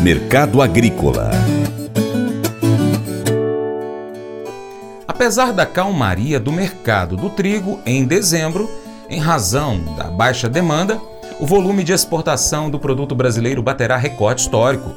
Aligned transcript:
Mercado 0.00 0.62
Agrícola 0.62 1.30
Apesar 5.06 5.52
da 5.52 5.66
calmaria 5.66 6.38
do 6.38 6.52
mercado 6.52 7.16
do 7.16 7.28
trigo 7.28 7.80
em 7.84 8.04
dezembro, 8.04 8.70
em 9.10 9.18
razão 9.18 9.80
da 9.96 10.04
baixa 10.04 10.48
demanda, 10.48 11.00
o 11.40 11.46
volume 11.46 11.82
de 11.82 11.92
exportação 11.92 12.70
do 12.70 12.78
produto 12.78 13.14
brasileiro 13.14 13.60
baterá 13.60 13.96
recorde 13.96 14.42
histórico. 14.42 14.94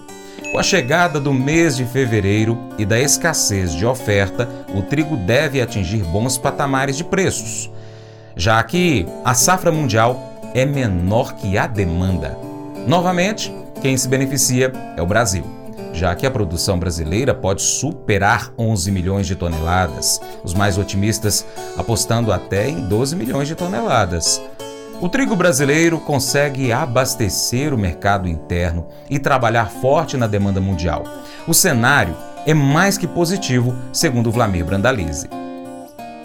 Com 0.52 0.60
a 0.60 0.64
chegada 0.64 1.20
do 1.20 1.34
mês 1.34 1.76
de 1.76 1.86
fevereiro 1.86 2.58
e 2.78 2.86
da 2.86 3.00
escassez 3.00 3.74
de 3.74 3.86
oferta, 3.86 4.48
o 4.76 4.82
trigo 4.82 5.18
deve 5.18 5.60
atingir 5.60 6.04
bons 6.04 6.38
patamares 6.38 6.98
de 6.98 7.04
preços, 7.04 7.72
já 8.36 8.62
que 8.62 9.08
a 9.26 9.34
safra 9.34 9.72
mundial 9.72 10.22
é 10.54 10.66
menor 10.66 11.34
que 11.34 11.58
a 11.58 11.66
demanda. 11.66 12.38
Novamente, 12.86 13.52
quem 13.82 13.98
se 13.98 14.08
beneficia 14.08 14.72
é 14.96 15.02
o 15.02 15.08
Brasil, 15.08 15.44
já 15.92 16.14
que 16.16 16.26
a 16.26 16.32
produção 16.32 16.78
brasileira 16.78 17.34
pode 17.34 17.64
superar 17.64 18.54
11 18.58 18.92
milhões 18.92 19.26
de 19.26 19.36
toneladas, 19.36 20.22
os 20.44 20.54
mais 20.54 20.78
otimistas 20.78 21.46
apostando 21.76 22.32
até 22.32 22.70
em 22.70 22.88
12 22.88 23.16
milhões 23.16 23.48
de 23.48 23.56
toneladas. 23.56 24.40
O 25.02 25.10
trigo 25.10 25.36
brasileiro 25.36 26.00
consegue 26.00 26.72
abastecer 26.72 27.74
o 27.74 27.78
mercado 27.78 28.30
interno 28.30 28.88
e 29.10 29.18
trabalhar 29.18 29.72
forte 29.72 30.16
na 30.16 30.28
demanda 30.28 30.62
mundial. 30.62 31.04
O 31.48 31.54
cenário 31.54 32.16
é 32.46 32.54
mais 32.54 33.00
que 33.00 33.08
positivo, 33.08 33.76
segundo 33.92 34.32
Vlamir 34.32 34.64
Brandalize 34.64 35.28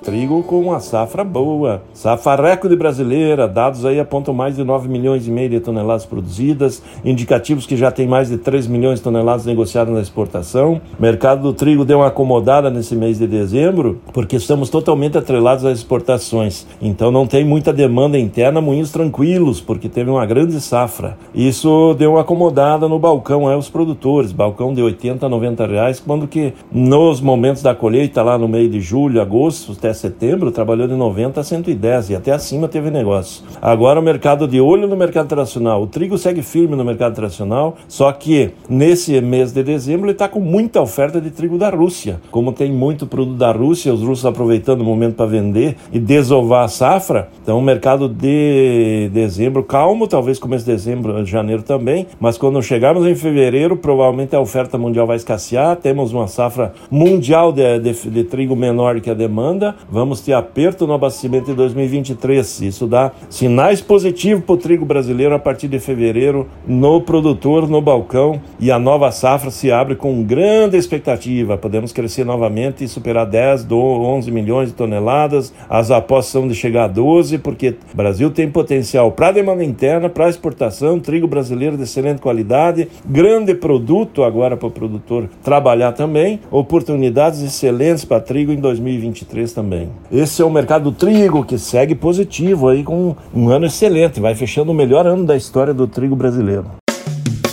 trigo 0.06 0.40
com 0.44 0.60
uma 0.60 0.78
safra 0.78 1.24
boa. 1.24 1.82
Safra 1.92 2.36
recorde 2.36 2.76
brasileira, 2.76 3.48
dados 3.48 3.84
aí 3.84 3.98
apontam 3.98 4.32
mais 4.32 4.54
de 4.54 4.62
9 4.62 4.88
milhões 4.88 5.26
e 5.26 5.32
meio 5.32 5.50
de 5.50 5.58
toneladas 5.58 6.06
produzidas, 6.06 6.80
indicativos 7.04 7.66
que 7.66 7.76
já 7.76 7.90
tem 7.90 8.06
mais 8.06 8.28
de 8.28 8.38
3 8.38 8.68
milhões 8.68 9.00
de 9.00 9.02
toneladas 9.02 9.44
negociadas 9.44 9.92
na 9.92 10.00
exportação. 10.00 10.80
Mercado 10.96 11.42
do 11.42 11.52
trigo 11.52 11.84
deu 11.84 11.98
uma 11.98 12.06
acomodada 12.06 12.70
nesse 12.70 12.94
mês 12.94 13.18
de 13.18 13.26
dezembro, 13.26 14.00
porque 14.12 14.36
estamos 14.36 14.70
totalmente 14.70 15.18
atrelados 15.18 15.64
às 15.64 15.78
exportações. 15.78 16.68
Então 16.80 17.10
não 17.10 17.26
tem 17.26 17.44
muita 17.44 17.72
demanda 17.72 18.16
interna, 18.16 18.60
moinhos 18.60 18.92
tranquilos, 18.92 19.60
porque 19.60 19.88
teve 19.88 20.08
uma 20.08 20.24
grande 20.24 20.60
safra. 20.60 21.18
Isso 21.34 21.96
deu 21.98 22.12
uma 22.12 22.20
acomodada 22.20 22.86
no 22.86 23.00
balcão 23.00 23.48
aí 23.48 23.56
os 23.56 23.68
produtores, 23.68 24.30
balcão 24.30 24.72
de 24.72 24.80
80 24.80 25.26
a 25.26 25.28
90 25.28 25.66
reais, 25.66 25.98
quando 25.98 26.28
que 26.28 26.52
nos 26.70 27.20
momentos 27.20 27.60
da 27.60 27.74
colheita 27.74 28.22
lá 28.22 28.38
no 28.38 28.46
meio 28.46 28.68
de 28.68 28.80
julho, 28.80 29.20
agosto, 29.20 29.72
até 29.72 29.95
setembro, 29.96 30.50
trabalhou 30.50 30.86
de 30.86 30.94
90 30.94 31.40
a 31.40 31.44
110 31.44 32.10
e 32.10 32.14
até 32.14 32.32
acima 32.32 32.68
teve 32.68 32.90
negócio. 32.90 33.44
Agora 33.60 34.00
o 34.00 34.02
mercado 34.02 34.46
de 34.46 34.60
olho 34.60 34.86
no 34.86 34.96
mercado 34.96 35.26
internacional. 35.26 35.82
O 35.82 35.86
trigo 35.86 36.16
segue 36.16 36.42
firme 36.42 36.76
no 36.76 36.84
mercado 36.84 37.12
internacional, 37.12 37.76
só 37.88 38.12
que 38.12 38.50
nesse 38.68 39.20
mês 39.20 39.52
de 39.52 39.62
dezembro 39.62 40.06
ele 40.06 40.12
está 40.12 40.28
com 40.28 40.40
muita 40.40 40.80
oferta 40.80 41.20
de 41.20 41.30
trigo 41.30 41.58
da 41.58 41.70
Rússia. 41.70 42.20
Como 42.30 42.52
tem 42.52 42.70
muito 42.70 43.06
produto 43.06 43.36
da 43.36 43.52
Rússia, 43.52 43.92
os 43.92 44.02
russos 44.02 44.26
aproveitando 44.26 44.80
o 44.82 44.84
momento 44.84 45.16
para 45.16 45.26
vender 45.26 45.76
e 45.92 45.98
desovar 45.98 46.64
a 46.64 46.68
safra, 46.68 47.28
então 47.42 47.58
o 47.58 47.62
mercado 47.62 48.08
de 48.08 49.10
dezembro 49.12 49.62
calmo, 49.62 50.06
talvez 50.06 50.38
começo 50.38 50.64
de 50.64 50.72
dezembro, 50.72 51.24
janeiro 51.24 51.62
também, 51.62 52.06
mas 52.20 52.38
quando 52.38 52.62
chegarmos 52.62 53.06
em 53.06 53.14
fevereiro, 53.14 53.76
provavelmente 53.76 54.34
a 54.34 54.40
oferta 54.40 54.76
mundial 54.76 55.06
vai 55.06 55.16
escassear, 55.16 55.76
temos 55.76 56.12
uma 56.12 56.26
safra 56.26 56.72
mundial 56.90 57.52
de, 57.52 57.78
de, 57.78 58.10
de 58.10 58.24
trigo 58.24 58.54
menor 58.54 59.00
que 59.00 59.10
a 59.10 59.14
demanda, 59.14 59.74
vamos 59.90 60.20
ter 60.20 60.32
aperto 60.32 60.86
no 60.86 60.94
abastecimento 60.94 61.50
em 61.50 61.54
2023. 61.54 62.62
Isso 62.62 62.86
dá 62.86 63.12
sinais 63.28 63.80
positivos 63.80 64.44
para 64.44 64.54
o 64.54 64.58
trigo 64.58 64.84
brasileiro 64.84 65.34
a 65.34 65.38
partir 65.38 65.68
de 65.68 65.78
fevereiro 65.78 66.46
no 66.66 67.00
produtor, 67.00 67.68
no 67.68 67.80
balcão 67.80 68.40
e 68.58 68.70
a 68.70 68.78
nova 68.78 69.10
safra 69.10 69.50
se 69.50 69.70
abre 69.70 69.94
com 69.94 70.22
grande 70.22 70.76
expectativa. 70.76 71.56
Podemos 71.56 71.92
crescer 71.92 72.24
novamente 72.24 72.84
e 72.84 72.88
superar 72.88 73.26
10, 73.26 73.66
11 73.70 74.30
milhões 74.30 74.68
de 74.68 74.74
toneladas. 74.74 75.52
As 75.68 75.90
apostas 75.90 76.32
são 76.32 76.48
de 76.48 76.54
chegar 76.54 76.84
a 76.84 76.88
12, 76.88 77.38
porque 77.38 77.76
o 77.92 77.96
Brasil 77.96 78.30
tem 78.30 78.50
potencial 78.50 79.12
para 79.12 79.32
demanda 79.32 79.64
interna, 79.64 80.08
para 80.08 80.28
exportação, 80.28 80.98
trigo 80.98 81.26
brasileiro 81.26 81.76
de 81.76 81.82
excelente 81.82 82.20
qualidade, 82.20 82.88
grande 83.04 83.54
produto 83.54 84.22
agora 84.22 84.56
para 84.56 84.68
o 84.68 84.70
produtor 84.70 85.28
trabalhar 85.42 85.92
também, 85.92 86.40
oportunidades 86.50 87.42
excelentes 87.42 88.04
para 88.04 88.20
trigo 88.20 88.52
em 88.52 88.56
2023 88.56 89.52
também 89.52 89.75
também. 89.76 89.90
Esse 90.10 90.40
é 90.40 90.44
o 90.44 90.50
mercado 90.50 90.90
do 90.90 90.92
trigo 90.92 91.44
que 91.44 91.58
segue 91.58 91.94
positivo 91.94 92.68
aí 92.68 92.82
com 92.82 93.14
um 93.34 93.48
ano 93.50 93.66
excelente, 93.66 94.20
vai 94.20 94.34
fechando 94.34 94.72
o 94.72 94.74
melhor 94.74 95.06
ano 95.06 95.24
da 95.24 95.36
história 95.36 95.74
do 95.74 95.86
trigo 95.86 96.16
brasileiro. 96.16 96.64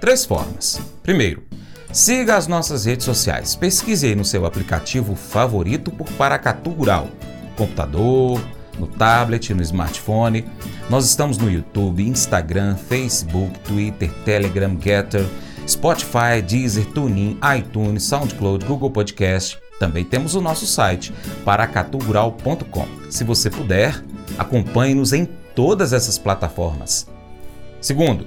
Três 0.00 0.24
formas. 0.24 0.80
Primeiro, 1.02 1.42
siga 1.92 2.36
as 2.36 2.46
nossas 2.46 2.86
redes 2.86 3.04
sociais. 3.04 3.54
Pesquise 3.54 4.06
aí 4.06 4.14
no 4.14 4.24
seu 4.24 4.46
aplicativo 4.46 5.14
favorito 5.14 5.90
por 5.90 6.10
Paracatu 6.12 6.70
Rural. 6.70 7.08
Computador, 7.54 8.40
no 8.78 8.86
tablet, 8.86 9.52
no 9.52 9.62
smartphone. 9.62 10.46
Nós 10.88 11.04
estamos 11.04 11.36
no 11.36 11.50
YouTube, 11.50 12.02
Instagram, 12.08 12.76
Facebook, 12.76 13.58
Twitter, 13.60 14.10
Telegram, 14.24 14.74
Getter, 14.80 15.26
Spotify, 15.68 16.40
Deezer, 16.42 16.86
TuneIn, 16.86 17.38
iTunes, 17.58 18.04
SoundCloud, 18.04 18.64
Google 18.64 18.90
Podcast. 18.90 19.58
Também 19.78 20.04
temos 20.04 20.34
o 20.34 20.40
nosso 20.40 20.66
site, 20.66 21.12
paracatugural.com. 21.44 22.86
Se 23.10 23.22
você 23.22 23.50
puder, 23.50 24.02
acompanhe-nos 24.38 25.12
em 25.12 25.26
todas 25.54 25.92
essas 25.92 26.18
plataformas. 26.18 27.06
Segundo, 27.80 28.26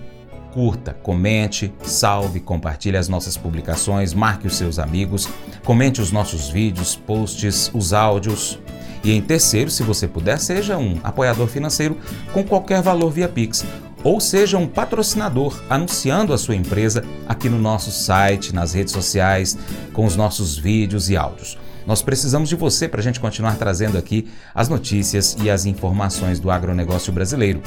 curta, 0.53 0.93
comente, 0.93 1.73
salve, 1.81 2.39
compartilhe 2.39 2.95
as 2.95 3.09
nossas 3.09 3.35
publicações, 3.35 4.13
marque 4.13 4.45
os 4.45 4.55
seus 4.55 4.77
amigos, 4.77 5.27
comente 5.65 5.99
os 5.99 6.11
nossos 6.11 6.47
vídeos, 6.47 6.95
posts, 6.95 7.71
os 7.73 7.91
áudios. 7.91 8.59
E 9.03 9.11
em 9.11 9.21
terceiro, 9.21 9.71
se 9.71 9.81
você 9.81 10.07
puder, 10.07 10.39
seja 10.39 10.77
um 10.77 10.99
apoiador 11.03 11.47
financeiro 11.47 11.97
com 12.31 12.43
qualquer 12.43 12.83
valor 12.83 13.09
via 13.09 13.27
Pix 13.27 13.65
ou 14.03 14.19
seja 14.19 14.57
um 14.57 14.67
patrocinador 14.67 15.63
anunciando 15.69 16.33
a 16.33 16.37
sua 16.37 16.55
empresa 16.55 17.03
aqui 17.27 17.49
no 17.49 17.57
nosso 17.57 17.89
site, 17.89 18.53
nas 18.53 18.73
redes 18.73 18.93
sociais, 18.93 19.57
com 19.93 20.05
os 20.05 20.15
nossos 20.15 20.57
vídeos 20.57 21.09
e 21.09 21.15
áudios. 21.15 21.57
Nós 21.87 22.01
precisamos 22.01 22.49
de 22.49 22.55
você 22.55 22.87
para 22.87 22.99
a 22.99 23.03
gente 23.03 23.19
continuar 23.19 23.55
trazendo 23.55 23.97
aqui 23.97 24.27
as 24.53 24.69
notícias 24.69 25.35
e 25.41 25.49
as 25.49 25.65
informações 25.65 26.39
do 26.39 26.51
agronegócio 26.51 27.11
brasileiro. 27.11 27.61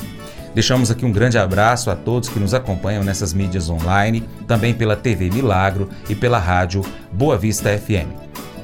Deixamos 0.56 0.90
aqui 0.90 1.04
um 1.04 1.12
grande 1.12 1.36
abraço 1.36 1.90
a 1.90 1.94
todos 1.94 2.30
que 2.30 2.40
nos 2.40 2.54
acompanham 2.54 3.04
nessas 3.04 3.34
mídias 3.34 3.68
online, 3.68 4.26
também 4.48 4.72
pela 4.72 4.96
TV 4.96 5.28
Milagro 5.28 5.90
e 6.08 6.14
pela 6.14 6.38
rádio 6.38 6.82
Boa 7.12 7.36
Vista 7.36 7.76
FM. 7.76 8.08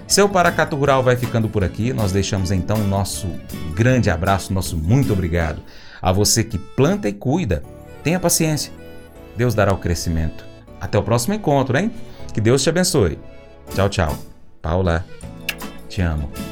Seu 0.09 0.27
Paracato 0.27 0.75
Rural 0.75 1.03
vai 1.03 1.17
ficando 1.17 1.51
por 1.51 1.63
aqui. 1.63 1.93
Nós 1.93 2.11
deixamos 2.11 2.51
então 2.51 2.79
o 2.79 2.89
nosso 2.89 3.27
grande 3.75 4.09
abraço, 4.09 4.55
nosso 4.55 4.75
muito 4.75 5.13
obrigado 5.13 5.61
a 6.01 6.11
você 6.11 6.43
que 6.43 6.57
planta 6.57 7.11
e 7.11 7.13
cuida. 7.13 7.63
Tenha 8.03 8.19
paciência. 8.19 8.73
Deus 9.37 9.55
dará 9.55 9.75
o 9.75 9.77
crescimento. 9.77 10.47
Até 10.81 10.97
o 10.97 11.03
próximo 11.03 11.35
encontro, 11.35 11.77
hein? 11.77 11.93
Que 12.33 12.41
Deus 12.41 12.63
te 12.63 12.71
abençoe. 12.71 13.19
Tchau, 13.75 13.91
tchau. 13.91 14.17
Paula, 14.63 15.05
te 15.91 16.01
amo. 16.01 16.52